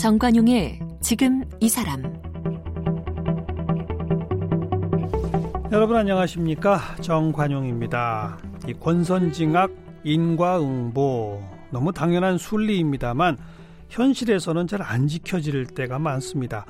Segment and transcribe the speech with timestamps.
[0.00, 2.02] 정관용의 지금 이 사람
[5.70, 8.38] 여러분 안녕하십니까 정관용입니다.
[8.66, 9.70] 이 권선징악
[10.04, 13.36] 인과응보 너무 당연한 순리입니다만
[13.90, 16.64] 현실에서는 잘 안 지켜질 때가 많습니다.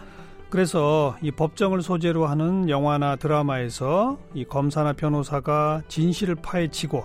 [0.48, 7.04] 그래서 이 법정을 소재로 하는 영화나 드라마에서 이 검사나 변호사가 진실을 파헤치고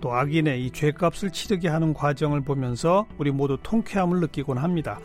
[0.00, 4.98] 또 악인의 이 죄값을 치르게 하는 과정을 보면서 우리 모두 통쾌함을 느끼곤 합니다.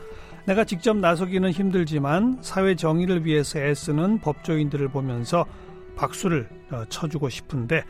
[0.45, 5.45] 내가 직접 나서기는 힘들지만 사회 정의를 위해서 애쓰는 법조인들을 보면서
[5.95, 7.83] 박수를 어, 쳐주고 싶은데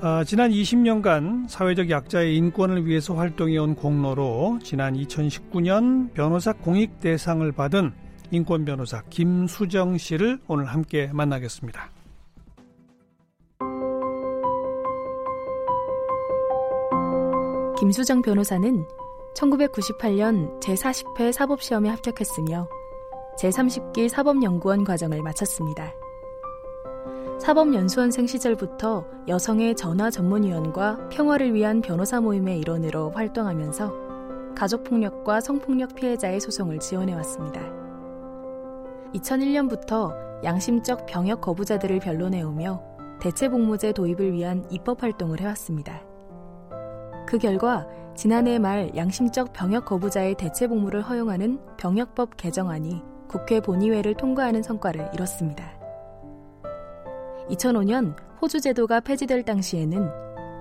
[0.00, 7.92] 어, 지난 20년간 사회적 약자의 인권을 위해서 활동해온 공로로 지난 2019년 변호사 공익 대상을 받은
[8.30, 11.90] 인권 변호사 김수정 씨를 오늘 함께 만나겠습니다.
[17.78, 18.84] 김수정 변호사는
[19.34, 22.68] 1998년 제40회 사법시험에 합격했으며
[23.38, 25.94] 제30기 사법연구원 과정을 마쳤습니다.
[27.40, 36.80] 사법연수원생 시절부터 여성의 전화 전문위원과 평화를 위한 변호사 모임의 일원으로 활동하면서 가족폭력과 성폭력 피해자의 소송을
[36.80, 37.60] 지원해왔습니다.
[39.14, 40.12] 2001년부터
[40.42, 42.82] 양심적 병역 거부자들을 변론해오며
[43.20, 46.02] 대체복무제 도입을 위한 입법 활동을 해왔습니다.
[47.26, 47.86] 그 결과
[48.18, 55.78] 지난해 말 양심적 병역 거부자의 대체 복무를 허용하는 병역법 개정안이 국회 본의회를 통과하는 성과를 이뤘습니다.
[57.48, 60.08] 2005년 호주 제도가 폐지될 당시에는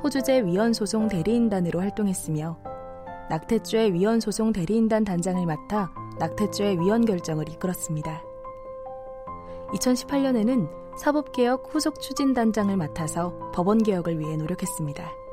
[0.03, 2.59] 호주제 위헌소송 대리인단으로 활동했으며
[3.31, 8.21] 낙태죄 위헌소송 대리인단 단장을 맡아 낙태죄 위헌 결정을 이끌었습니다.
[9.69, 10.69] 2018년에는
[10.99, 15.26] 사법개혁 후속 추진단장을 맡아서 법원개혁을 위해 노력했습니다.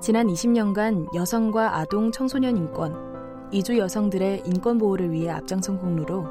[0.00, 2.94] 지난 20년간 여성과 아동 청소년 인권,
[3.50, 6.24] 이주 여성들의 인권 보호를 위해 앞장선 공로로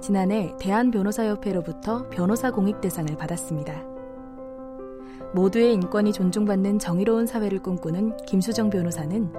[0.00, 3.82] 지난해 대한변호사협회로부터 변호사 공익 대상을 받았습니다.
[5.34, 9.32] 모두의 인권이 존중받는 정의로운 사회를 꿈꾸는 김수정 변호사는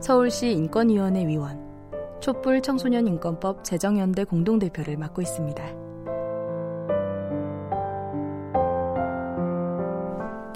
[0.00, 1.62] 서울시 인권위원회 위원,
[2.20, 5.83] 촛불 청소년 인권법 제정연대 공동대표를 맡고 있습니다.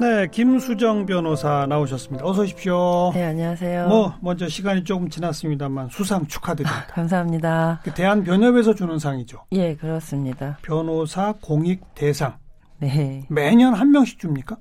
[0.01, 2.25] 네, 김수정 변호사 나오셨습니다.
[2.25, 3.11] 어서 오십시오.
[3.15, 3.89] 네, 안녕하세요.
[3.89, 6.87] 뭐 먼저 시간이 조금 지났습니다만 수상 축하드립니다.
[6.87, 7.81] 감사합니다.
[7.83, 9.45] 그 대한 변협에서 주는 상이죠.
[9.53, 10.57] 예, 그렇습니다.
[10.63, 12.37] 변호사 공익 대상.
[12.79, 13.25] 네.
[13.29, 14.57] 매년 한 명씩 줍니까?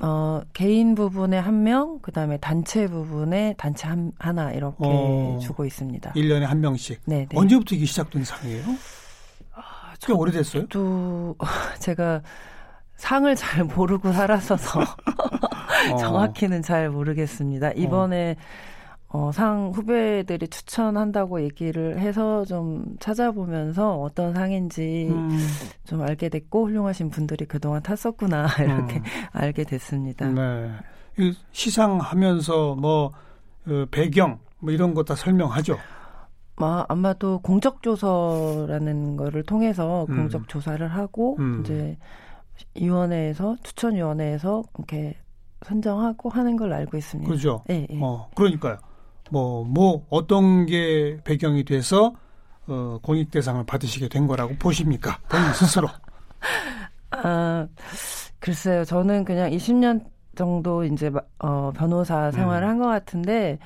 [0.00, 5.64] 어, 개인 부분에 한 명, 그 다음에 단체 부분에 단체 한, 하나 이렇게 어, 주고
[5.64, 6.14] 있습니다.
[6.14, 7.02] 1년에 한 명씩.
[7.06, 7.38] 네, 네.
[7.38, 8.64] 언제부터 이게 시작된 상이에요?
[9.54, 10.66] 아, 꽤 오래됐어요?
[10.66, 11.36] 또
[11.78, 12.22] 제가
[12.96, 14.80] 상을 잘 모르고 살았어서
[15.92, 15.96] 어.
[15.96, 17.72] 정확히는 잘 모르겠습니다.
[17.72, 18.44] 이번에 어.
[19.16, 25.38] 어, 상 후배들이 추천한다고 얘기를 해서 좀 찾아보면서 어떤 상인지 음.
[25.84, 29.02] 좀 알게 됐고 훌륭하신 분들이 그동안 탔었구나 이렇게 음.
[29.30, 30.26] 알게 됐습니다.
[30.26, 30.70] 네.
[31.52, 35.78] 시상하면서 뭐그 배경 뭐 이런 거 다 설명하죠.
[36.56, 40.16] 아, 아마도 공적조서라는 거를 통해서 음.
[40.16, 41.60] 공적조사를 하고 음.
[41.60, 41.96] 이제
[42.74, 45.16] 위원회에서 추천 위원회에서 이렇게
[45.64, 47.28] 선정하고 하는 걸 알고 있습니다.
[47.28, 47.64] 그렇죠.
[47.70, 47.98] 예, 예.
[48.00, 48.78] 어, 그러니까요.
[49.30, 52.14] 뭐, 뭐, 어떤 게 배경이 돼서,
[52.66, 55.18] 어, 공익 대상을 받으시게 된 거라고 보십니까?
[55.28, 55.88] 본인 스스로.
[57.10, 57.66] 아,
[58.38, 58.84] 글쎄요.
[58.84, 60.04] 저는 그냥 20년
[60.36, 62.70] 정도 이제, 어, 변호사 생활을 음.
[62.70, 63.58] 한것 같은데,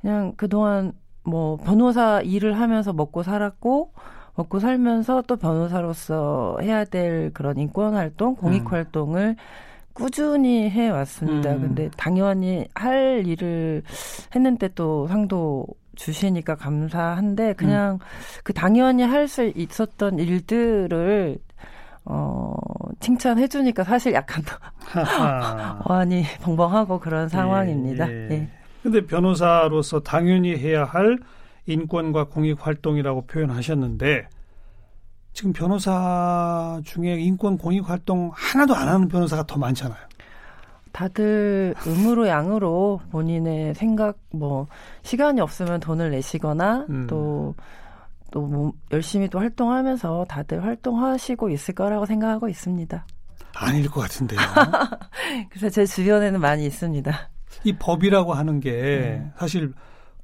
[0.00, 0.92] 그냥 그동안
[1.24, 3.92] 뭐, 변호사 일을 하면서 먹고 살았고,
[4.36, 8.66] 먹고 살면서 또 변호사로서 해야 될 그런 인권 활동, 공익 음.
[8.72, 9.36] 활동을
[9.92, 11.52] 꾸준히 해 왔습니다.
[11.52, 11.60] 음.
[11.60, 13.82] 근데 당연히 할 일을
[14.34, 17.98] 했는데 또 상도 주시니까 감사한데 그냥 음.
[18.42, 21.38] 그 당연히 할 수 있었던 일들을
[22.06, 22.54] 어,
[23.00, 24.42] 칭찬해 주니까 사실 약간
[25.84, 28.10] 어안이 벙벙하고 그런 상황입니다.
[28.10, 28.34] 예, 예.
[28.34, 28.48] 예.
[28.82, 31.18] 근데 변호사로서 당연히 해야 할
[31.66, 34.28] 인권과 공익 활동이라고 표현하셨는데
[35.32, 39.98] 지금 변호사 중에 인권 공익 활동 하나도 안 하는 변호사가 더 많잖아요.
[40.92, 44.68] 다들 음으로 양으로 본인의 생각 뭐
[45.02, 47.06] 시간이 없으면 돈을 내시거나 음.
[47.08, 47.54] 또
[48.30, 53.06] 또뭐 열심히 또 활동하면서 다들 활동하시고 있을 거라고 생각하고 있습니다.
[53.56, 54.40] 아닐 것 같은데요.
[55.50, 57.30] 그래서 제 주변에는 많이 있습니다.
[57.62, 59.32] 이 법이라고 하는 게 음.
[59.36, 59.72] 사실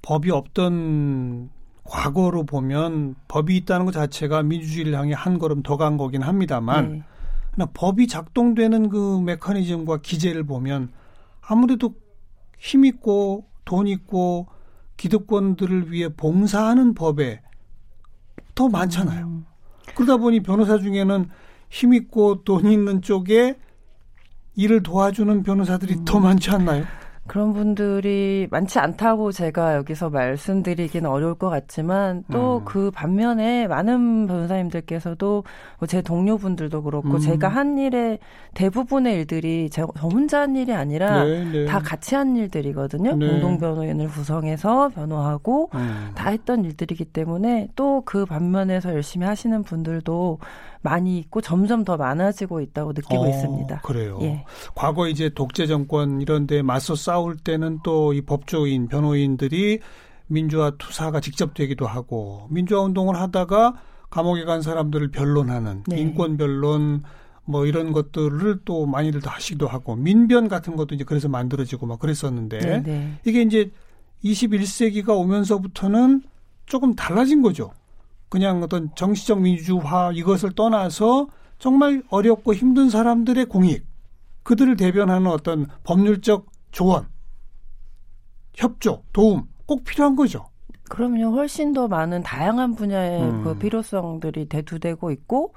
[0.02, 1.50] 법이 없던
[1.84, 7.02] 과거로 보면 법이 있다는 것 자체가 민주주의를 향해 한 걸음 더 간 거긴 합니다만 네.
[7.52, 10.90] 그러나 법이 작동되는 그 메커니즘과 기제를 보면
[11.40, 11.94] 아무래도
[12.58, 14.46] 힘 있고 돈 있고
[14.96, 17.40] 기득권들을 위해 봉사하는 법에
[18.54, 19.26] 더 많잖아요.
[19.26, 19.46] 음.
[19.94, 21.28] 그러다 보니 변호사 중에는
[21.70, 23.56] 힘 있고 돈 있는 쪽에
[24.54, 26.04] 일을 도와주는 변호사들이 음.
[26.04, 26.84] 더 많지 않나요?
[27.26, 32.90] 그런 분들이 많지 않다고 제가 여기서 말씀드리기는 어려울 것 같지만 또그 음.
[32.92, 35.44] 반면에 많은 변호사님들께서도
[35.78, 37.18] 뭐제 동료분들도 그렇고 음.
[37.18, 38.18] 제가 한 일의
[38.54, 41.64] 대부분의 일들이 저 혼자 한 일이 아니라 네, 네.
[41.66, 43.14] 다 같이 한 일들이거든요.
[43.14, 43.28] 네.
[43.28, 46.10] 공동 변호인을 구성해서 변호하고 음.
[46.14, 50.38] 다 했던 일들이기 때문에 또 그 반면에서 열심히 하시는 분들도
[50.82, 53.80] 많이 있고 점점 더 많아지고 있다고 느끼고 어, 있습니다.
[53.80, 54.18] 그래요.
[54.22, 54.44] 예.
[54.74, 59.80] 과거 이제 독재 정권 이런 데 맞서 싸울 때는 또 이 법조인, 변호인들이
[60.26, 63.74] 민주화 투사가 직접 되기도 하고 민주화 운동을 하다가
[64.10, 65.98] 감옥에 간 사람들을 변론하는 네.
[65.98, 67.02] 인권 변론
[67.44, 72.58] 뭐 이런 것들을 또 많이들 하시기도 하고 민변 같은 것도 이제 그래서 만들어지고 막 그랬었는데
[72.58, 73.12] 네, 네.
[73.24, 73.70] 이게 이제
[74.24, 76.22] 21세기가 오면서부터는
[76.66, 77.72] 조금 달라진 거죠.
[78.30, 81.26] 그냥 어떤 정치적 민주화 이것을 떠나서
[81.58, 83.84] 정말 어렵고 힘든 사람들의 공익,
[84.44, 87.06] 그들을 대변하는 어떤 법률적 조언,
[88.54, 90.46] 협조, 도움 꼭 필요한 거죠.
[90.88, 91.34] 그럼요.
[91.36, 93.44] 훨씬 더 많은 다양한 분야의 음.
[93.44, 95.54] 그 필요성들이 대두되고 있고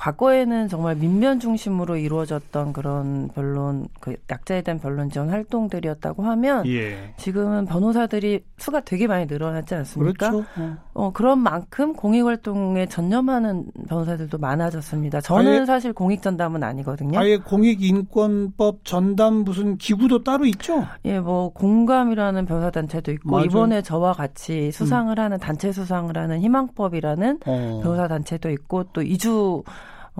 [0.00, 7.12] 과거에는 정말 민변 중심으로 이루어졌던 그런 변론, 그 약자에 대한 변론 지원 활동들이었다고 하면 예.
[7.18, 10.30] 지금은 변호사들이 수가 되게 많이 늘어났지 않습니까?
[10.30, 10.48] 그렇죠.
[10.56, 10.76] 어.
[10.94, 15.20] 어 그런 만큼 공익 활동에 전념하는 변호사들도 많아졌습니다.
[15.20, 17.18] 저는 아예, 사실 공익 전담은 아니거든요.
[17.18, 20.86] 아예 공익 인권법 전담 무슨 기구도 따로 있죠?
[21.04, 23.44] 예, 뭐 공감이라는 변호사 단체도 있고 맞아요.
[23.44, 25.22] 이번에 저와 같이 수상을 음.
[25.22, 27.80] 하는 단체 수상을 하는 희망법이라는 어.
[27.82, 29.62] 변호사 단체도 있고 또 이주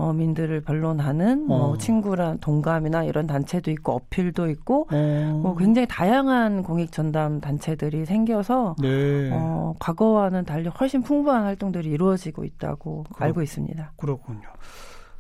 [0.01, 1.77] 어, 민들을 변론하는 뭐 어.
[1.77, 5.41] 친구랑 동감이나 이런 단체도 있고 어필도 있고 어.
[5.43, 9.29] 뭐 굉장히 다양한 공익 전담 단체들이 생겨서 네.
[9.31, 13.93] 어, 과거와는 달리 훨씬 풍부한 활동들이 이루어지고 있다고 그렇, 알고 있습니다.
[13.99, 14.49] 그렇군요.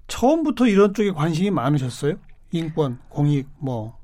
[0.09, 2.15] 처음부터 이런 쪽에 관심이 많으셨어요?
[2.53, 3.99] 인권, 공익 뭐.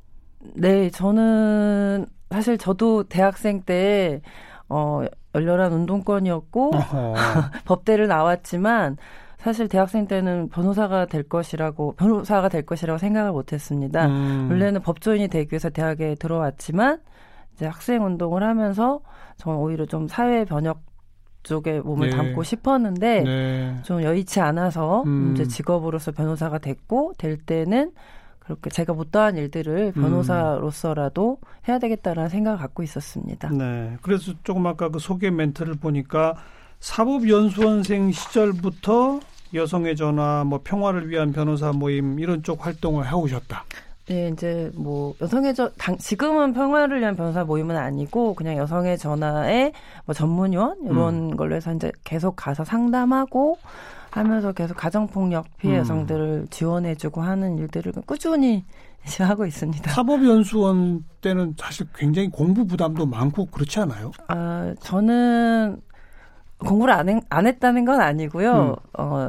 [0.56, 4.20] 네, 저는 사실 저도 대학생 때
[4.68, 6.72] 어, 열렬한 운동권이었고
[7.64, 8.98] 법대를 나왔지만
[9.46, 14.08] 사실 대학생 때는 변호사가 될 것이라고 변호사가 될 것이라고 생각을 못했습니다.
[14.08, 14.48] 음.
[14.50, 16.98] 원래는 법조인이 되기 위해서 대학에 들어왔지만
[17.54, 18.98] 이제 학생 운동을 하면서
[19.36, 20.80] 저는 오히려 좀 사회 변혁
[21.44, 22.16] 쪽에 몸을 네.
[22.16, 23.76] 담고 싶었는데 네.
[23.84, 25.30] 좀 여의치 않아서 음.
[25.32, 27.92] 이제 직업으로서 변호사가 됐고 될 때는
[28.40, 30.02] 그렇게 제가 못다한 일들을 음.
[30.02, 31.48] 변호사로서라도 음.
[31.68, 33.50] 해야 되겠다라는 생각을 갖고 있었습니다.
[33.50, 33.96] 네.
[34.02, 36.34] 그래서 조금 아까 그 소개 멘트를 보니까
[36.80, 39.20] 사법연수원생 시절부터
[39.54, 43.64] 여성의 전화, 뭐 평화를 위한 변호사 모임 이런 쪽 활동을 해오셨다.
[44.08, 49.72] 네, 이제 뭐 여성의 저 당, 지금은 평화를 위한 변호사 모임은 아니고 그냥 여성의 전화의
[50.04, 51.36] 뭐 전문위원 이런 음.
[51.36, 53.58] 걸로 해서 이제 계속 가서 상담하고
[54.10, 55.80] 하면서 계속 가정폭력 피해 음.
[55.80, 58.64] 여성들을 지원해주고 하는 일들을 꾸준히
[59.20, 59.90] 하고 있습니다.
[59.90, 64.10] 사법연수원 때는 사실 굉장히 공부 부담도 많고 그렇지 않아요?
[64.28, 65.80] 아, 저는
[66.58, 68.52] 공부를 안, 했, 안 했다는 건 아니고요.
[68.52, 68.74] 음.
[68.98, 69.28] 어,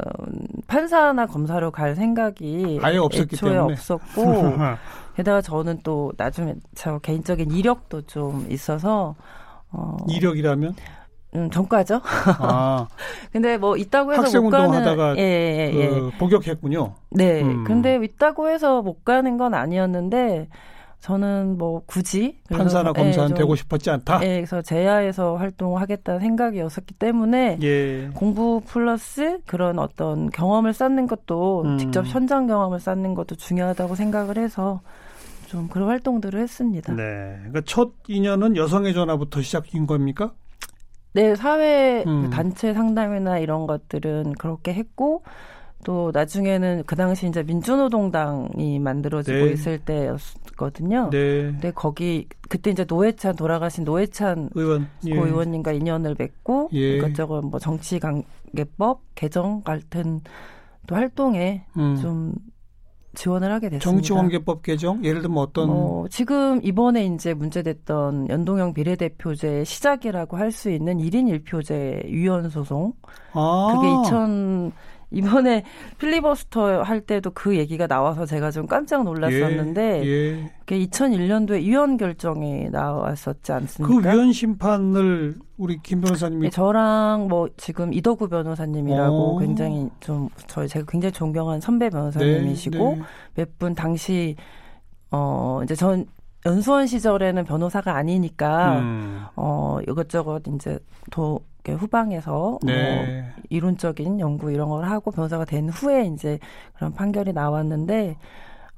[0.66, 3.72] 판사나 검사로 갈 생각이 아예 없었기 때문에.
[3.72, 4.54] 없었고
[5.16, 9.14] 게다가 저는 또 나중에 저 개인적인 이력도 좀 있어서
[9.70, 10.74] 어, 이력이라면
[11.34, 12.00] 음, 전과죠.
[12.38, 12.86] 아.
[13.32, 15.88] 근데 뭐 있다고 해서 학생 못 가는 하다가 예, 예, 예.
[15.88, 16.94] 그 복역했군요.
[17.10, 17.42] 네.
[17.42, 17.64] 음.
[17.64, 20.48] 근데 있다고 해서 못 가는 건 아니었는데
[21.00, 24.20] 저는 뭐 굳이 판사나 검사는 예, 되고 싶었지 않다.
[24.24, 28.10] 예, 그래서 제야에서 활동하겠다는 생각이었었기 때문에 예.
[28.14, 31.78] 공부 플러스 그런 어떤 경험을 쌓는 것도 음.
[31.78, 34.80] 직접 현장 경험을 쌓는 것도 중요하다고 생각을 해서
[35.46, 36.92] 좀 그런 활동들을 했습니다.
[36.94, 37.02] 네,
[37.38, 40.32] 그러니까 첫 인연은 여성의 전화부터 시작인 겁니까?
[41.14, 42.28] 네, 사회 음.
[42.30, 45.22] 단체 상담이나 이런 것들은 그렇게 했고
[45.84, 49.52] 또 나중에는 그 당시 이제 민주노동당이 만들어지고 네.
[49.52, 51.10] 있을 때였거든요.
[51.10, 51.42] 네.
[51.42, 55.14] 근데 거기 그때 이제 노회찬 돌아가신 노회찬 의원 예.
[55.14, 56.96] 고 의원님과 인연을 맺고 예.
[56.96, 60.20] 이것저것 뭐 정치 관계법 개정 같은
[60.86, 61.96] 또 활동에 음.
[62.00, 62.34] 좀
[63.14, 63.84] 지원을 하게 됐습니다.
[63.84, 70.70] 정치관계법 개정 예를 들면 어떤 어, 지금 이번에 이제 문제됐던 연동형 비례대표제 시작이라고 할 수
[70.70, 72.92] 있는 1인 1표제 위헌 소송
[73.32, 73.74] 아.
[73.74, 74.72] 그게 2000
[75.10, 75.64] 이번에
[75.98, 80.52] 필리버스터 할 때도 그 얘기가 나와서 제가 좀 깜짝 놀랐었는데 예, 예.
[80.60, 83.94] 그게 2001년도에 위헌 결정이 나왔었지 않습니까?
[83.94, 89.38] 그 위헌 심판을 우리 김 변호사님이 네, 저랑 뭐 지금 이덕구 변호사님이라고 어.
[89.38, 93.02] 굉장히 좀 저희 제가 굉장히 존경한 선배 변호사님이시고 네, 네.
[93.34, 94.36] 몇분 당시
[95.10, 96.06] 어 이제 전
[96.46, 99.24] 연수원 시절에는 변호사가 아니니까 음.
[99.36, 100.78] 어 이것저것 이제
[101.10, 102.94] 도 이렇게 후방에서 네.
[102.96, 106.38] 뭐 이론적인 연구 이런 걸 하고 변호사가 된 후에 이제
[106.74, 108.16] 그런 판결이 나왔는데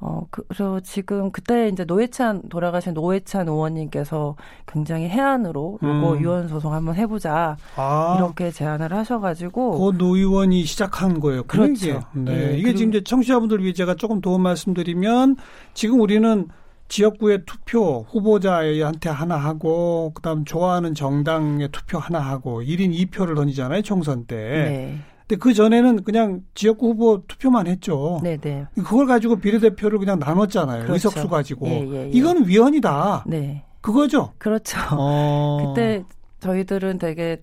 [0.03, 4.35] 어 그- 그래서 지금 그때 이제 노회찬 돌아가신 노회찬 의원님께서
[4.67, 6.21] 굉장히 해안으로 요거 음.
[6.23, 11.43] 유언 소송 한번 해보자 아, 이렇게 제안을 하셔가지고 고 노의원이 시작한 거예요.
[11.45, 11.73] 그렇죠.
[11.75, 12.01] 이게.
[12.15, 12.33] 네.
[12.33, 15.37] 예, 이게 그리고- 지금 이제 청취자분들 위해 제가 조금 도움 말씀드리면
[15.75, 16.49] 지금 우리는
[16.91, 24.27] 지역구의 투표 후보자한테 하나 하고 그다음 좋아하는 정당의 투표 하나 하고 1인 2표를 던지잖아요, 총선
[24.27, 24.37] 때.
[24.37, 28.19] 네, 근데 그 전에는 그냥 지역구 후보 투표만 했죠.
[28.23, 30.83] 네, 네, 그걸 가지고 비례대표를 그냥 나눴잖아요.
[30.83, 30.95] 그렇죠.
[30.95, 31.69] 의석수 가지고.
[31.69, 32.11] 예, 예, 예.
[32.11, 33.25] 이거는 위헌이다.
[33.29, 34.33] 네, 그거죠.
[34.39, 34.79] 그렇죠.
[34.91, 35.73] 어.
[35.75, 36.03] 그때
[36.41, 37.43] 저희들은 되게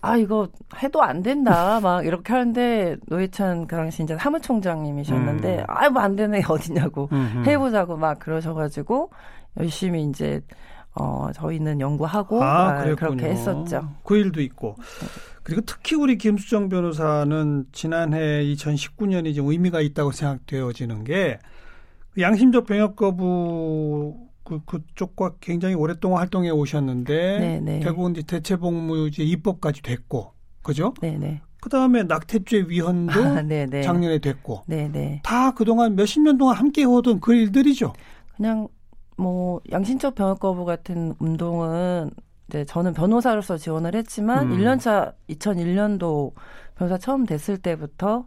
[0.00, 0.48] 아 이거
[0.82, 5.64] 해도 안 된다 막 이렇게 하는데 노회찬 그 당시 이제 사무총장님이셨는데 음.
[5.68, 7.48] 아이 뭐안 되네 어디냐고 음흠.
[7.48, 9.10] 해보자고 막 그러셔가지고
[9.58, 10.40] 열심히 이제
[10.94, 12.94] 어 저희는 연구하고 아, 아.
[12.94, 13.94] 그렇게 했었죠.
[14.04, 14.76] 그 일도 있고.
[15.42, 21.38] 그리고 특히 우리 김수정 변호사는 지난해 2019년이 좀 의미가 있다고 생각되어지는 게
[22.18, 27.80] 양심적 병역 거부 그, 그쪽과 굉장히 오랫동안 활동해 오셨는데 네네.
[27.80, 30.92] 결국은 이제 대체복무제 입법까지 됐고 그죠?
[31.00, 31.42] 네네.
[31.60, 33.82] 그 다음에 낙태죄 위헌도 아, 네네.
[33.82, 35.20] 작년에 됐고 네네.
[35.22, 37.92] 다 그동안 몇십 년 동안 함께 해오던 그 일들이죠.
[38.34, 38.66] 그냥
[39.16, 42.10] 뭐 양심적 병역 거부 같은 운동은
[42.48, 44.58] 이제 저는 변호사로서 지원을 했지만 음.
[44.58, 46.32] 1년차 2001년도
[46.76, 48.26] 변호사 처음 됐을 때부터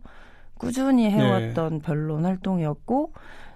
[0.58, 3.12] 꾸준히 해왔던 변론 활동이었고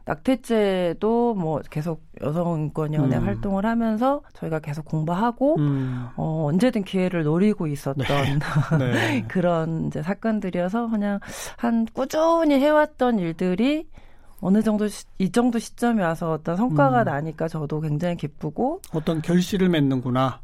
[0.07, 3.25] 낙태죄도 뭐 계속 여성인권위원회 음.
[3.25, 6.07] 활동을 하면서 저희가 계속 공부하고 음.
[6.15, 8.05] 어, 언제든 기회를 노리고 있었던
[8.79, 9.25] 네.
[9.27, 11.19] 그런 이제 사건들이어서 그냥
[11.57, 13.87] 한 꾸준히 해왔던 일들이
[14.39, 17.05] 어느 정도 시, 이 정도 시점이 와서 어떤 성과가 음.
[17.05, 20.39] 나니까 저도 굉장히 기쁘고 어떤 결실을 맺는구나.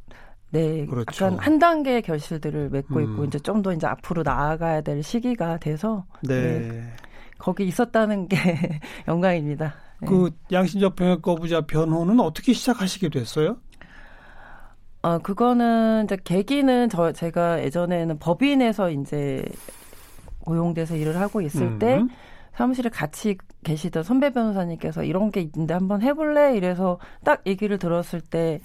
[0.51, 1.25] 네 그렇죠.
[1.25, 3.03] 약간 한 단계의 결실들을 맺고 음.
[3.03, 6.93] 있고 이제 좀 더 이제 앞으로 나아가야 될 시기가 돼서 네.
[7.43, 8.38] 거기 있었다는 게
[9.05, 9.73] 영광입니다.
[10.00, 10.07] 네.
[10.07, 13.57] 그 양심적 병역 거부자 변호는 어떻게 시작하시게 됐어요?
[15.01, 19.43] 어 그거는 이제 계기는 저 제가 예전에는 법인에서 이제
[20.39, 22.07] 고용돼서 일을 하고 있을 때 음.
[22.53, 26.55] 사무실에 같이 계시던 선배 변호사님께서 이런 게 있는데 한번 해볼래?
[26.55, 28.62] 이래서 딱 얘기를 들었을 때,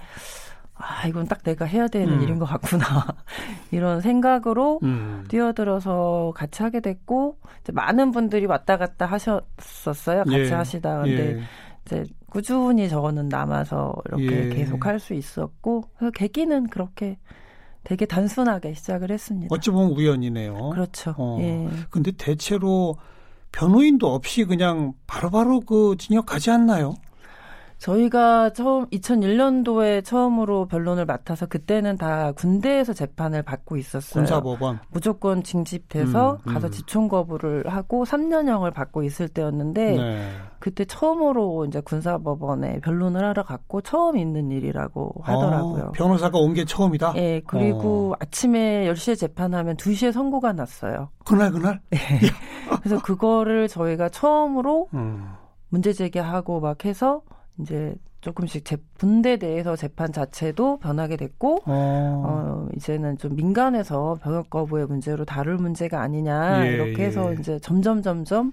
[0.78, 2.22] 아, 이건 딱 내가 해야 되는 음.
[2.22, 2.84] 일인 것 같구나.
[3.72, 5.24] 이런 생각으로 음.
[5.28, 10.24] 뛰어들어서 같이 하게 됐고, 이제 많은 분들이 왔다 갔다 하셨었어요.
[10.24, 10.50] 같이 예.
[10.52, 11.02] 하시다.
[11.02, 11.42] 근데 예.
[11.84, 14.54] 이제 꾸준히 저는 남아서 이렇게 예.
[14.54, 17.18] 계속 할 수 있었고, 그래서 계기는 그렇게
[17.84, 19.48] 되게 단순하게 시작을 했습니다.
[19.54, 20.70] 어찌 보면 우연이네요.
[20.70, 21.14] 그렇죠.
[21.18, 21.38] 어.
[21.40, 21.68] 예.
[21.90, 22.96] 근데 대체로
[23.50, 26.94] 변호인도 없이 그냥 바로바로 그 징역 가지 않나요?
[27.78, 34.24] 저희가 처음 2001년도에 처음으로 변론을 맡아서 그때는 다 군대에서 재판을 받고 있었어요.
[34.24, 34.80] 군사법원.
[34.90, 36.54] 무조건 징집돼서 음, 음.
[36.54, 40.28] 가서 집총 거부를 하고 3년형을 받고 있을 때였는데 네.
[40.58, 45.84] 그때 처음으로 이제 군사법원에 변론을 하러 갔고 처음 있는 일이라고 하더라고요.
[45.84, 47.12] 어, 변호사가 온 게 처음이다.
[47.16, 48.16] 예, 그리고 어.
[48.20, 51.10] 아침에 10시에 재판하면 2시에 선고가 났어요.
[51.24, 51.80] 그날 그날.
[52.82, 55.28] 그래서 그거를 저희가 처음으로 음.
[55.68, 57.20] 문제 제기하고 막 해서
[57.60, 62.22] 이제 조금씩 제 군대 내에서 재판 자체도 변하게 됐고 어.
[62.26, 67.06] 어 이제는 좀 민간에서 병역 거부의 문제로 다룰 문제가 아니냐 예, 이렇게 예.
[67.06, 68.52] 해서 이제 점점 점점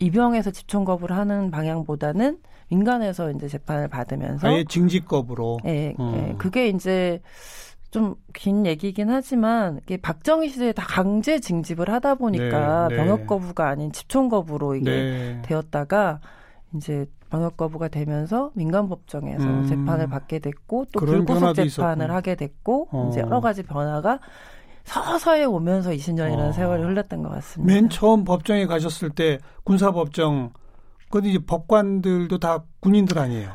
[0.00, 2.38] 입영에서 집총 거부를 하는 방향보다는
[2.70, 5.58] 민간에서 이제 재판을 받으면서 아예 징집법으로.
[5.64, 6.14] 예, 어.
[6.16, 7.20] 예, 그게 이제
[7.90, 13.02] 좀 긴 얘기긴 하지만 이게 박정희 시대에 다 강제 징집을 하다 보니까 네, 네.
[13.02, 15.42] 병역 거부가 아닌 집총 거부로 이게 네.
[15.42, 16.20] 되었다가
[16.74, 19.66] 이제 병역 거부가 되면서 민간 법정에서 음.
[19.66, 22.12] 재판을 받게 됐고 또 불구속 재판을 있었군요.
[22.14, 23.08] 하게 됐고 어.
[23.10, 24.20] 이제 여러 가지 변화가
[24.84, 26.52] 서서히 오면서 20년이라는 어.
[26.52, 27.72] 세월이 흘렀던 것 같습니다.
[27.74, 30.50] 맨 처음 법정에 가셨을 때 군사 법정
[31.10, 33.50] 거기 이제 법관들도 다 군인들 아니에요.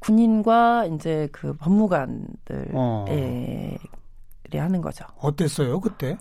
[0.00, 3.04] 군인과 이제 그 법무관들 어.
[3.08, 3.76] 예,
[4.54, 5.04] 하는 거죠.
[5.18, 6.16] 어땠어요 그때?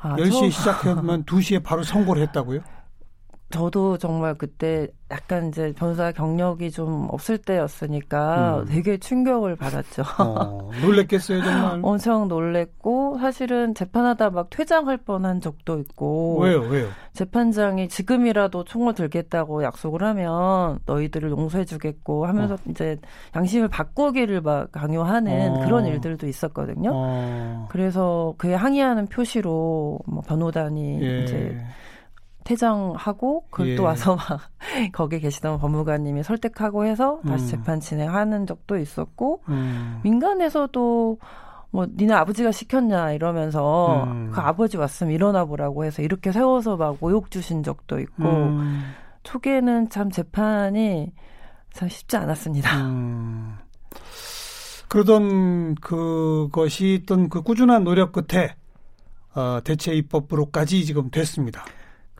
[0.00, 2.60] 아, 10시에 저- 시작하면 2시에 바로 선고를 했다고요?
[3.52, 8.64] 저도 정말 그때 약간 이제 변호사 경력이 좀 없을 때였으니까 음.
[8.64, 10.02] 되게 충격을 받았죠.
[10.18, 11.80] 어, 놀랬겠어요 정말.
[11.82, 16.88] 엄청 놀랬고 사실은 재판하다 막 퇴장할 뻔한 적도 있고 왜요 왜요?
[17.12, 22.96] 재판장이 지금이라도 총을 들겠다고 약속을 하면 너희들을 용서해주겠고 하면서 이제
[23.36, 25.60] 양심을 바꾸기를 막 강요하는 어.
[25.64, 26.90] 그런 일들도 있었거든요.
[26.94, 31.22] 어, 그래서 그에 항의하는 표시로 뭐 변호단이 예.
[31.24, 31.60] 이제
[32.44, 33.76] 퇴장하고 그걸 예.
[33.76, 34.40] 또 와서 막
[34.92, 37.50] 거기 계시던 법무관님이 설득하고 해서 다시 음.
[37.50, 40.00] 재판 진행하는 적도 있었고 음.
[40.02, 41.18] 민간에서도
[41.70, 44.30] 뭐 니네 아버지가 시켰냐 이러면서 음.
[44.32, 48.92] 그 아버지 왔으면 일어나 보라고 해서 이렇게 세워서 막 모욕 주신 적도 있고 음.
[49.22, 51.12] 초기에는 참 재판이
[51.72, 52.86] 참 쉽지 않았습니다.
[52.86, 53.56] 음.
[54.88, 58.54] 그러던 그것이 있던 그 꾸준한 노력 끝에
[59.34, 61.64] 어, 대체 입법으로까지 지금 됐습니다.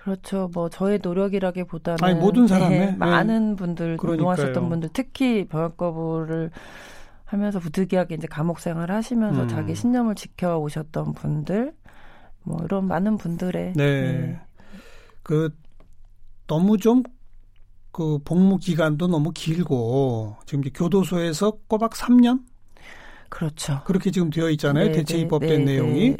[0.02, 0.50] 그렇죠.
[0.52, 2.97] 뭐 저의 노력이라기보다는 아니, 모든 사람의, 네, 네.
[2.97, 4.12] 많은 분들 그러니까요.
[4.16, 6.50] 노동하셨던 분들 특히 병역 거부를
[7.25, 9.49] 하면서 부득이하게 이제 감옥 생활을 하시면서 음.
[9.49, 11.73] 자기 신념을 지켜 오셨던 분들
[12.42, 14.40] 뭐 이런 많은 분들의 네.
[15.23, 15.50] 그
[16.47, 17.02] 너무 좀
[17.92, 22.40] 그 복무 기간도 너무 길고 지금 이제 교도소에서 꼬박 3년
[23.32, 23.80] 그렇죠.
[23.86, 24.88] 그렇게 지금 되어 있잖아요.
[24.88, 26.16] 네, 대체 네, 입법된 네, 내용이 네.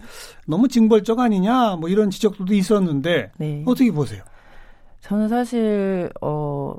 [0.47, 3.62] 너무 징벌적 아니냐 뭐 이런 지적도 있었는데 네.
[3.66, 4.23] 어떻게 보세요?
[5.00, 6.75] 저는 사실 어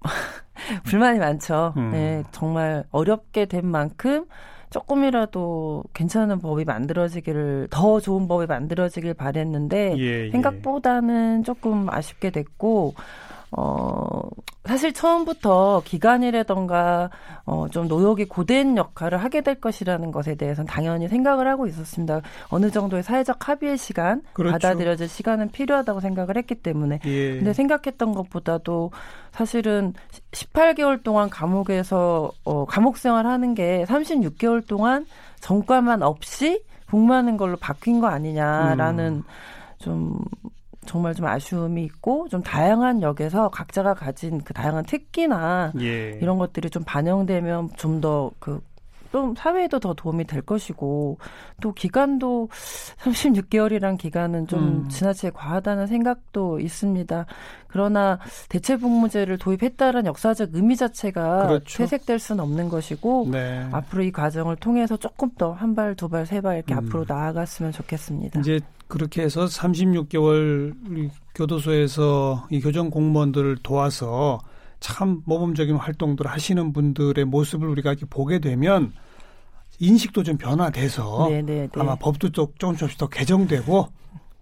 [0.84, 1.74] 불만이 많죠.
[1.76, 1.92] 음.
[1.92, 4.24] 네, 정말 어렵게 된 만큼
[4.70, 10.30] 조금이라도 괜찮은 법이 만들어지기를 더 좋은 법이 만들어지길 바랬는데 예, 예.
[10.32, 12.94] 생각보다는 조금 아쉽게 됐고
[13.56, 14.20] 어
[14.64, 17.10] 사실 처음부터 기간이라던가
[17.44, 22.22] 어 좀 노역이 고된 역할을 하게 될 것이라는 것에 대해서는 당연히 생각을 하고 있었습니다.
[22.48, 24.52] 어느 정도의 사회적 합의의 시간, 그렇죠.
[24.52, 27.36] 받아들여질 시간은 필요하다고 생각을 했기 때문에 예.
[27.36, 28.92] 근데 생각했던 것보다도
[29.32, 29.94] 사실은
[30.32, 35.06] 18개월 동안 감옥에서 어, 감옥 생활하는 게 36개월 동안
[35.40, 39.22] 전과만 없이 복무하는 걸로 바뀐 거 아니냐라는 음.
[39.78, 40.18] 좀
[40.86, 46.18] 정말 좀 아쉬움이 있고 좀 다양한 역에서 각자가 가진 그 다양한 특기나 예.
[46.22, 48.60] 이런 것들이 좀 반영되면 좀 더 그
[49.12, 51.18] 좀 사회에도 더 도움이 될 것이고
[51.60, 52.48] 또 기간도
[53.02, 54.88] 36개월이란 기간은 좀 음.
[54.88, 57.26] 지나치게 과하다는 생각도 있습니다.
[57.68, 61.78] 그러나 대체복무제를 도입했다는 역사적 의미 자체가 그렇죠.
[61.78, 63.66] 퇴색될 수는 없는 것이고 네.
[63.72, 66.78] 앞으로 이 과정을 통해서 조금 더 한 발, 두 발, 세 발 이렇게 음.
[66.78, 68.40] 앞으로 나아갔으면 좋겠습니다.
[68.40, 70.74] 이제 그렇게 해서 36개월
[71.34, 74.38] 교도소에서 이 교정 공무원들을 도와서
[74.80, 78.92] 참 모범적인 활동들을 하시는 분들의 모습을 우리가 이렇게 보게 되면
[79.78, 81.68] 인식도 좀 변화돼서 네, 네, 네.
[81.80, 83.88] 아마 법도 또 조금씩 조금씩 더 개정되고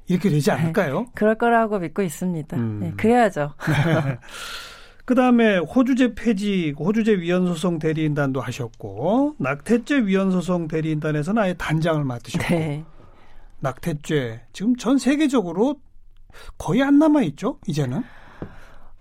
[0.06, 1.06] 이렇게 되지 않을까요?
[1.14, 2.56] 그럴 거라고 믿고 있습니다.
[2.56, 2.80] 음.
[2.80, 3.54] 네, 그래야죠.
[5.06, 12.02] 그 다음에 호주제 폐지, 호주제 위헌 소송 대리인단도 하셨고 낙태죄 위헌 소송 대리인단에서는 아예 단장을
[12.04, 12.84] 맡으셨고 네.
[13.60, 15.76] 낙태죄 지금 전 세계적으로
[16.58, 18.02] 거의 안 남아 있죠 이제는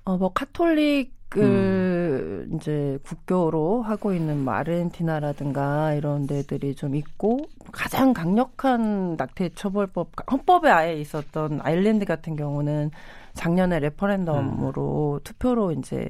[0.05, 2.55] 어, 뭐, 카톨릭 을 음.
[2.55, 7.39] 이제 국교로 하고 있는 뭐 아르헨티나라든가 이런 데들이 좀 있고,
[7.71, 12.91] 가장 강력한 낙태 처벌법, 헌법에 아예 있었던 아일랜드 같은 경우는
[13.33, 15.23] 작년에 레퍼렌덤으로 음.
[15.23, 16.07] 투표로 이제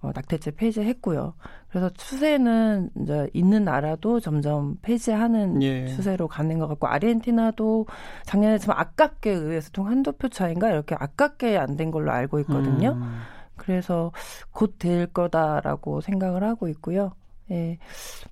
[0.00, 1.34] 어, 낙태죄 폐지했고요.
[1.68, 5.86] 그래서 추세는 이제 있는 나라도 점점 폐지하는 예.
[5.88, 7.86] 추세로 가는 것 같고 아르헨티나도
[8.22, 12.92] 작년에 좀 아깝게 의회에서 통 한두 표 차인가 이렇게 아깝게 안 된 걸로 알고 있거든요.
[12.92, 13.18] 음.
[13.58, 14.12] 그래서
[14.52, 17.12] 곧 될 거다라고 생각을 하고 있고요.
[17.50, 17.78] 예,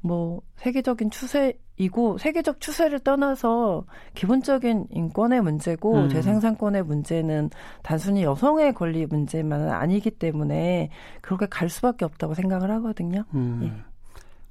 [0.00, 6.08] 뭐 세계적인 추세이고 세계적 추세를 떠나서 기본적인 인권의 문제고 음.
[6.08, 7.50] 재생산권의 문제는
[7.82, 10.90] 단순히 여성의 권리 문제만은 아니기 때문에
[11.22, 13.24] 그렇게 갈 수밖에 없다고 생각을 하거든요.
[13.34, 13.60] 음.
[13.64, 13.95] 예.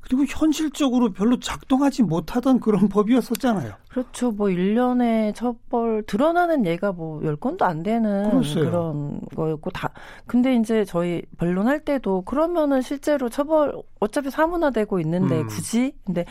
[0.05, 3.73] 그리고 현실적으로 별로 작동하지 못하던 그런 법이었었잖아요.
[3.89, 4.31] 그렇죠.
[4.31, 8.65] 뭐 1년에 처벌 드러나는 예가 뭐 10건도 안 되는 그랬어요.
[8.65, 9.91] 그런 거였고 다
[10.27, 15.47] 근데 이제 저희 변론할 때도 그러면은 실제로 처벌 어차피 사문화되고 있는데 음.
[15.47, 16.25] 굳이 근데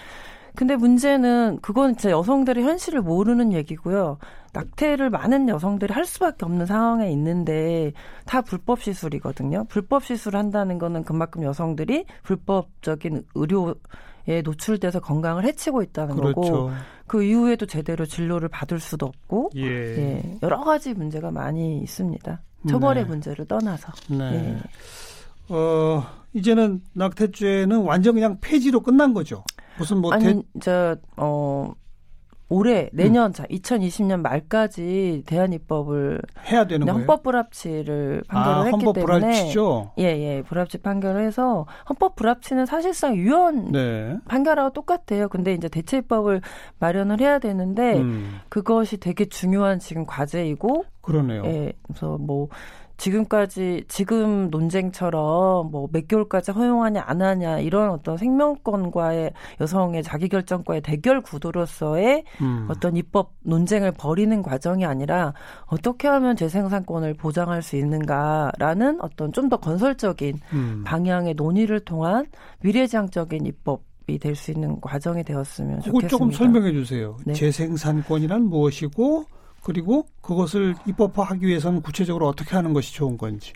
[0.56, 4.18] 근데 문제는 그건 진짜 여성들의 현실을 모르는 얘기고요.
[4.52, 7.92] 낙태를 많은 여성들이 할 수밖에 없는 상황에 있는데
[8.24, 9.64] 다 불법 시술이거든요.
[9.68, 16.70] 불법 시술을 한다는 거는 그만큼 여성들이 불법적인 의료에 노출돼서 건강을 해치고 있다는 거고 그렇죠.
[17.08, 19.64] 그 이후에도 제대로 진료를 받을 수도 없고 예.
[19.66, 22.40] 예, 여러 가지 문제가 많이 있습니다.
[22.68, 23.08] 처벌의 네.
[23.08, 23.92] 문제를 떠나서.
[24.08, 24.56] 네.
[24.56, 25.54] 예.
[25.54, 29.44] 어, 이제는 낙태죄는 완전 그냥 폐지로 끝난 거죠.
[29.78, 31.74] 무슨 뭐 대, 아니 저어
[32.48, 37.00] 올해 내년 자 2020년 말까지 대한 입법을 해야 되는 거예요.
[37.00, 39.92] 헌법 불합치를 판결을 아, 했기 헌법 때문에 불합치죠.
[39.98, 44.18] 예, 예, 불합치 판결을 해서 헌법 불합치는 사실상 유언 네.
[44.28, 45.28] 판결하고 똑같아요.
[45.28, 46.42] 근데 이제 대체 입법을
[46.78, 48.40] 마련을 해야 되는데 음.
[48.50, 51.44] 그것이 되게 중요한 지금 과제이고 그러네요.
[51.46, 52.48] 예, 그래서 뭐
[52.96, 61.20] 지금까지 지금 논쟁처럼 뭐 몇 개월까지 허용하냐 안 하냐 이런 어떤 생명권과의 여성의 자기결정과의 대결
[61.20, 62.66] 구도로서의 음.
[62.70, 65.34] 어떤 입법 논쟁을 벌이는 과정이 아니라
[65.66, 70.82] 어떻게 하면 재생산권을 보장할 수 있는가라는 어떤 좀 더 건설적인 음.
[70.86, 72.26] 방향의 논의를 통한
[72.62, 76.08] 미래지향적인 입법 이 될 수 있는 과정이 되었으면 좋겠습니다.
[76.08, 77.16] 조금 설명해 주세요.
[77.24, 77.32] 네.
[77.32, 79.24] 재생산권이란 무엇이고
[79.64, 83.52] 그리고 그것을 입법화하기 위해서는 구체적으로 어떻게 하는 것이 좋은 건지.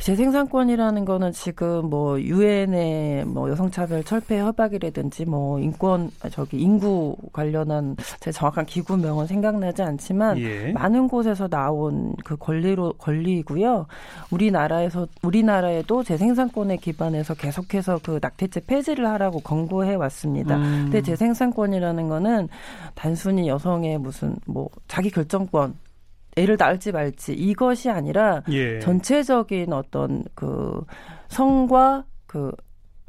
[0.00, 8.32] 재생산권이라는 거는 지금 뭐 유엔의 뭐 여성차별 철폐 협약이라든지 뭐 인권 저기 인구 관련한 제
[8.32, 10.72] 정확한 기구명은 생각나지 않지만 예.
[10.72, 13.86] 많은 곳에서 나온 그 권리로 권리이고요.
[14.30, 20.56] 우리나라에서 우리나라에도 재생산권에 기반해서 계속해서 그 낙태죄 폐지를 하라고 권고해 왔습니다.
[20.56, 20.84] 음.
[20.84, 22.48] 근데 재생산권이라는 거는
[22.94, 25.74] 단순히 여성의 무슨 뭐 자기 결정권
[26.36, 28.78] 애를 낳을지 말지 이것이 아니라 예.
[28.78, 30.84] 전체적인 어떤 그
[31.28, 32.52] 성과 그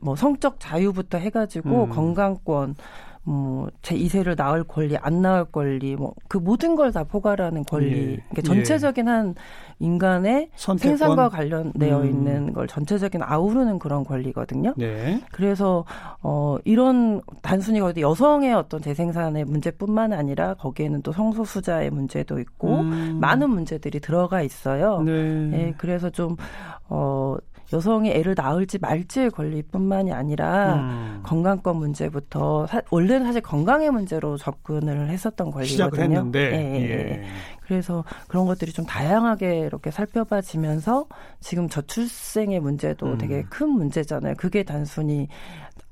[0.02, 1.90] 뭐 성적 자유부터 해가지고 음.
[1.90, 2.76] 건강권
[3.24, 7.92] 뭐제 2세를 낳을 권리, 안 낳을 권리, 뭐 그 모든 걸 다 포괄하는 권리.
[7.92, 8.06] 예.
[8.30, 9.10] 그러니까 전체적인 예.
[9.12, 9.36] 한
[9.80, 10.98] 인간의 선택권?
[10.98, 12.06] 생산과 관련되어 음.
[12.06, 14.74] 있는 걸 전체적인 아우르는 그런 권리거든요.
[14.78, 15.22] 네.
[15.32, 15.86] 그래서
[16.22, 23.18] 어 이런 단순히 거기 여성의 어떤 재생산의 문제뿐만 아니라 거기에는 또 성소수자의 문제도 있고 음.
[23.22, 25.02] 많은 문제들이 들어가 있어요.
[25.02, 25.12] 네.
[25.54, 27.38] 예, 그래서 좀어
[27.74, 31.20] 여성이 애를 낳을지 말지의 권리뿐만이 아니라 음.
[31.24, 35.66] 건강권 문제부터 사, 원래는 사실 건강의 문제로 접근을 했었던 권리거든요.
[35.66, 36.40] 시작을 했는데.
[36.40, 36.90] 예, 예.
[36.90, 37.26] 예.
[37.62, 41.06] 그래서 그런 것들이 좀 다양하게 이렇게 살펴봐지면서
[41.40, 43.18] 지금 저출생의 문제도 음.
[43.18, 44.36] 되게 큰 문제잖아요.
[44.38, 45.28] 그게 단순히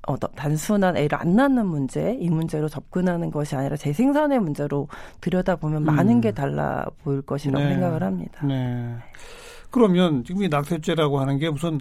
[0.08, 4.88] 어, 단순한 애를 안 낳는 문제, 이 문제로 접근하는 것이 아니라 재생산의 문제로
[5.22, 5.86] 들여다보면 음.
[5.86, 7.74] 많은 게 달라 보일 것이라고 네.
[7.74, 8.46] 생각을 합니다.
[8.46, 8.96] 네.
[9.70, 11.80] 그러면 지금 이 낙태죄라고 하는 게 무슨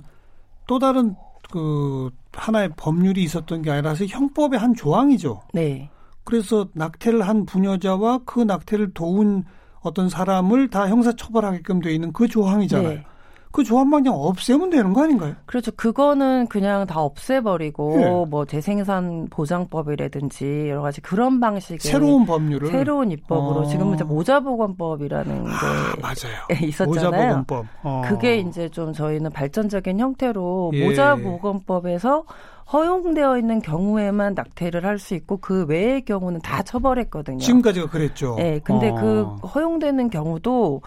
[0.67, 1.15] 또 다른
[1.51, 5.43] 그 하나의 법률이 있었던 게 아니라서 형법의 한 조항이죠.
[5.55, 5.91] 네.
[6.25, 9.45] 그래서 낙태를 한 부녀자와 그 낙태를 도운
[9.81, 12.89] 어떤 사람을 다 형사 처벌하게끔 돼 있는 그 조항이잖아요.
[12.89, 13.05] 네.
[13.51, 15.35] 그 조합만 그냥 없애면 되는 거 아닌가요?
[15.47, 15.71] 그렇죠.
[15.73, 18.25] 그거는 그냥 다 없애버리고 네.
[18.29, 23.65] 뭐 재생산 보장법이라든지 여러 가지 그런 방식의 새로운 법률을 새로운 입법으로 어.
[23.67, 26.37] 지금 이제 모자보건법이라는 아, 게 맞아요.
[26.63, 26.95] 있었잖아요.
[26.95, 27.67] 모자보건법.
[27.83, 28.03] 어.
[28.07, 30.85] 그게 이제 좀 저희는 발전적인 형태로 예.
[30.87, 32.25] 모자보건법에서
[32.73, 37.39] 허용되어 있는 경우에만 낙태를 할 수 있고 그 외의 경우는 다 처벌했거든요.
[37.39, 38.35] 지금까지가 그랬죠.
[38.37, 39.37] 네, 근데 그 어.
[39.41, 40.83] 그 허용되는 경우도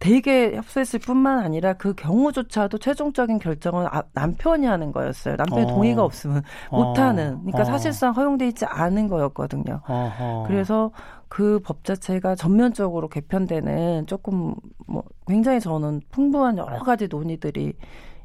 [0.00, 5.36] 되게 협소했을 뿐만 아니라 그 경우조차도 최종적인 결정은 아, 남편이 하는 거였어요.
[5.36, 5.68] 남편의 어.
[5.68, 6.82] 동의가 없으면 어.
[6.84, 7.36] 못하는.
[7.40, 7.64] 그러니까 어.
[7.64, 9.82] 사실상 허용돼 있지 않은 거였거든요.
[9.86, 10.44] 어허.
[10.48, 10.90] 그래서
[11.28, 14.54] 그 법 자체가 전면적으로 개편되는 조금
[14.86, 17.74] 뭐 굉장히 저는 풍부한 여러 가지 논의들이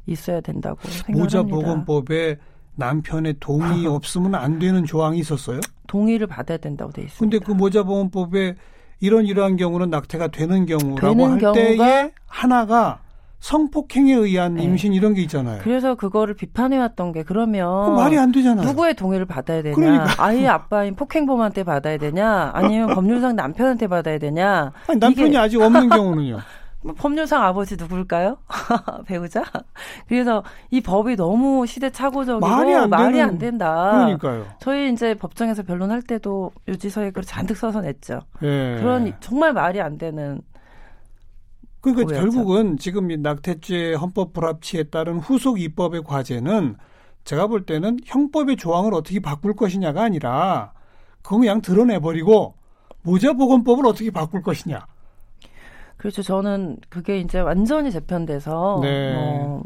[0.06, 1.22] 있어야 된다고 생각합니다.
[1.22, 2.38] 모자보건법에
[2.74, 5.60] 남편의 동의 없으면 안 되는 조항이 있었어요?
[5.86, 7.20] 동의를 받아야 된다고 돼 있습니다.
[7.20, 8.54] 근데 그 모자보건법에
[9.00, 13.00] 이런 이러한 경우는 낙태가 되는 경우라고 할 때에 하나가
[13.40, 14.64] 성폭행에 의한 네.
[14.64, 15.60] 임신 이런 게 있잖아요.
[15.62, 18.66] 그래서 그거를 비판해왔던 게 그러면 말이 안 되잖아요.
[18.66, 19.74] 누구의 동의를 받아야 되냐?
[19.74, 20.24] 그러니까.
[20.24, 22.50] 아이의 아빠인 폭행범한테 받아야 되냐?
[22.54, 24.72] 아니면 법률상 남편한테 받아야 되냐?
[24.88, 25.38] 아니, 남편이 이게...
[25.38, 26.40] 아직 없는 경우는요.
[26.86, 28.38] 뭐 법률상 아버지 누굴까요?
[29.06, 29.42] 배우자?
[30.06, 33.90] 그래서 이 법이 너무 시대착오적이고 말이 안, 말이 안 된다.
[33.90, 34.46] 그러니까요.
[34.60, 38.20] 저희 이제 법정에서 변론할 때도 유지서에 글 잔뜩 써서 냈죠.
[38.42, 38.76] 예.
[38.78, 40.40] 그런 정말 말이 안 되는
[41.80, 42.22] 그러니까 법이었죠.
[42.22, 46.76] 결국은 지금 이 낙태죄 헌법 불합치에 따른 후속 입법의 과제는
[47.24, 50.72] 제가 볼 때는 형법의 조항을 어떻게 바꿀 것이냐가 아니라
[51.22, 52.54] 그거 그냥 드러내버리고
[53.02, 54.86] 모자보건법을 어떻게 바꿀 것이냐.
[55.96, 56.22] 그렇죠.
[56.22, 59.14] 저는 그게 이제 완전히 재편돼서 네.
[59.14, 59.62] 뭐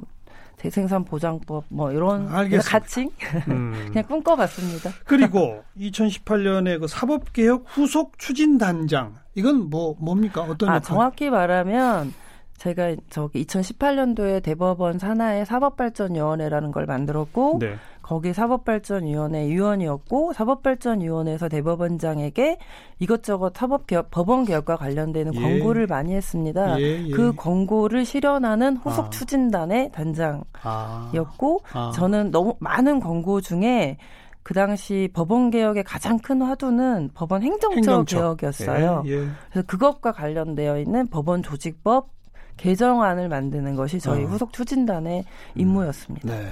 [0.58, 2.28] 재생산 보장법 뭐 이런
[2.60, 3.10] 가칭
[3.48, 3.86] 음.
[3.92, 4.90] 그냥 꿈꿔봤습니다.
[5.04, 12.12] 그리고 2018년에 그 사법개혁 후속 추진 단장 이건 뭐 뭡니까 어떤 아, 정확히 말하면
[12.58, 17.76] 제가 저기 2018년도에 대법원 산하의 사법발전위원회라는 걸 만들었고 네.
[18.10, 22.58] 거기 사법발전위원회 위원이었고 사법발전위원회에서 대법원장에게
[22.98, 25.40] 이것저것 사법개혁 법원 개혁과 관련되는 예.
[25.40, 26.80] 권고를 많이 했습니다.
[26.80, 27.10] 예, 예.
[27.12, 29.10] 그 권고를 실현하는 후속 아.
[29.10, 31.78] 추진단의 단장이었고 아.
[31.78, 31.92] 아.
[31.94, 33.96] 저는 너무 많은 권고 중에
[34.42, 38.16] 그 당시 법원 개혁의 가장 큰 화두는 법원 행정처, 행정처.
[38.18, 39.04] 개혁이었어요.
[39.06, 39.26] 예, 예.
[39.52, 42.08] 그래서 그것과 관련되어 있는 법원 조직법
[42.56, 44.26] 개정안을 만드는 것이 저희 어.
[44.26, 45.22] 후속 추진단의
[45.54, 46.34] 임무였습니다.
[46.34, 46.50] 네.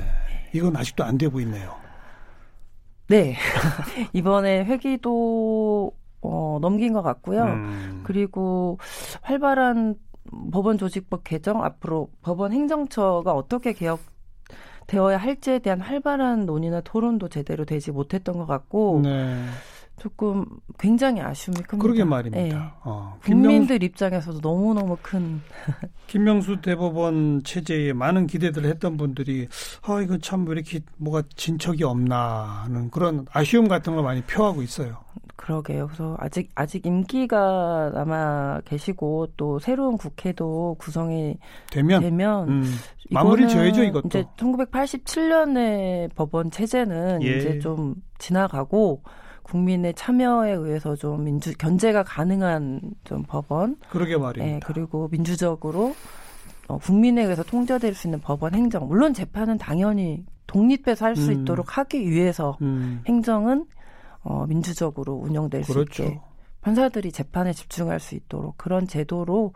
[0.53, 1.75] 이건 아직도 안 되고 있네요.
[3.09, 3.37] 네.
[4.13, 7.45] 이번에 회기도 어, 넘긴 것 같고요.
[7.45, 8.01] 음.
[8.05, 8.79] 그리고
[9.23, 9.97] 활발한
[10.53, 14.01] 법원 조직법 개정 앞으로 법원 행정처가 어떻게 개혁
[14.87, 19.45] 되어야 할지에 대한 활발한 논의나 토론도 제대로 되지 못했던 것 같고 네.
[19.99, 20.45] 조금
[20.79, 21.83] 굉장히 아쉬움이 큽니다.
[21.83, 22.59] 그러게 말입니다.
[22.59, 22.71] 네.
[22.85, 25.41] 어, 국민들 입장에서도 너무너무 큰
[26.09, 29.47] 김명수 대법원 체제에 많은 기대들을 했던 분들이
[29.83, 34.63] 아 이거 참 왜 이렇게 뭐가 진척이 없나 하는 그런 아쉬움 같은 걸 많이 표하고
[34.63, 34.97] 있어요.
[35.37, 35.87] 그러게요.
[35.87, 41.37] 그래서 아직 아직 임기가 남아 계시고 또 새로운 국회도 구성이
[41.71, 42.65] 되면, 되면 음,
[43.11, 44.09] 마무리 지어야죠 이것도.
[44.09, 47.37] 이제 1987년의 법원 체제는 예.
[47.39, 49.03] 이제 좀 지나가고
[49.49, 53.77] 국민의 참여에 의해서 좀 민주 견제가 가능한 좀 법원.
[53.89, 54.57] 그러게 말입니다.
[54.57, 55.95] 예, 그리고 민주적으로
[56.69, 58.87] 어, 국민에 의해서 통제될 수 있는 법원 행정.
[58.87, 61.41] 물론 재판은 당연히 독립해서 할수 음.
[61.41, 63.03] 있도록 하기 위해서 음.
[63.07, 63.67] 행정은
[64.23, 65.93] 어, 민주적으로 운영될 그렇죠.
[65.93, 66.21] 수 있게
[66.61, 69.55] 판사들이 재판에 집중할 수 있도록 그런 제도로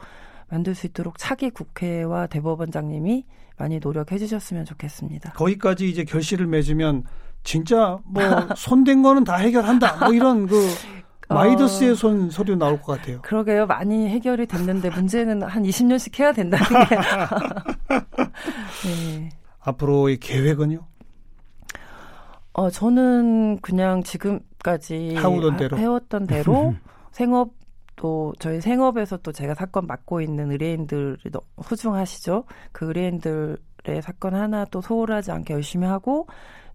[0.49, 3.27] 만들 수 있도록 차기 국회와 대법원장님이
[3.59, 5.33] 많이 노력해 주셨으면 좋겠습니다.
[5.33, 7.05] 거기까지 이제 결실을 맺으면
[7.43, 8.23] 진짜 뭐
[8.57, 10.05] 손댄 거는 다 해결한다.
[10.05, 10.69] 뭐 이런 그
[11.29, 13.21] 마이더스의 어, 손 소리 나올 것 같아요.
[13.23, 13.67] 그러게요.
[13.67, 16.97] 많이 해결이 됐는데 문제는 한 20년씩 해야 된다는 게.
[18.87, 19.29] 네.
[19.61, 20.81] 앞으로의 계획은요?
[22.55, 26.75] 어, 저는 그냥 지금까지 해오던 대로, 해왔던 대로
[27.13, 27.51] 생업
[27.97, 31.31] 또 저희 생업에서 또 제가 사건 맡고 있는 의뢰인들이
[31.63, 32.45] 소중하시죠.
[32.73, 36.27] 그 의뢰인들의 사건 하나 또 소홀하지 않게 열심히 하고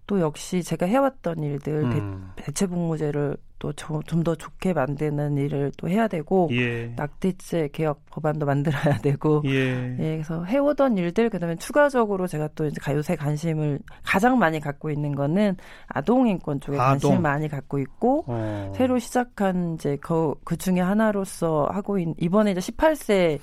[0.08, 2.32] 또 역시 제가 해왔던 일들 음.
[2.34, 6.92] 대, 체 복무제를 또 좀 더 좋게 만드는 일을 또 해야 되고 예.
[6.96, 9.96] 낙태죄 개혁 법안도 만들어야 되고 예.
[9.98, 10.12] 예.
[10.16, 15.56] 그래서 해오던 일들 그다음에 추가적으로 제가 또 이제 요새 관심을 가장 많이 갖고 있는 거는
[15.88, 16.90] 아동 인권 쪽에 아동.
[16.90, 18.72] 관심을 많이 갖고 있고 어.
[18.76, 23.38] 새로 시작한 이제 그, 그 중에 하나로서 하고 있는 이번에 이제 18세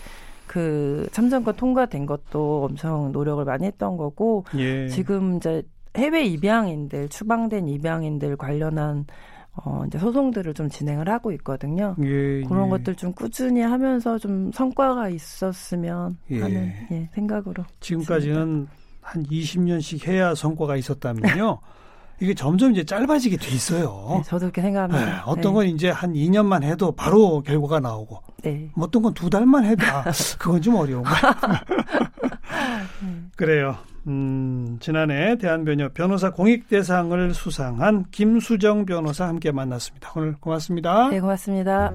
[0.47, 4.88] 그 참정권 통과된 것도 엄청 노력을 많이 했던 거고 예.
[4.88, 5.63] 지금 이제
[5.95, 9.05] 해외 입양인들 추방된 입양인들 관련한
[9.53, 11.95] 어, 이제 소송들을 좀 진행을 하고 있거든요.
[12.03, 12.69] 예, 그런 예.
[12.71, 16.41] 것들 좀 꾸준히 하면서 좀 성과가 있었으면 예.
[16.41, 17.63] 하는 예, 생각으로.
[17.79, 18.67] 지금까지는
[19.01, 21.60] 한 20년씩 해야 성과가 있었다면요.
[22.21, 24.08] 이게 점점 이제 짧아지게 돼 있어요.
[24.17, 25.05] 네, 저도 그렇게 생각합니다.
[25.05, 28.69] 네, 어떤 건 이제 한 2년만 해도 바로 결과가 나오고, 네.
[28.77, 30.03] 어떤 건 두 달만 해도 아,
[30.39, 31.15] 그건 좀 어려운 거예요.
[33.36, 33.75] 그래요.
[34.07, 40.11] 음, 지난해 대한변협 변호사 공익대상을 수상한 김수정 변호사 함께 만났습니다.
[40.15, 41.09] 오늘 고맙습니다.
[41.09, 41.93] 네, 고맙습니다.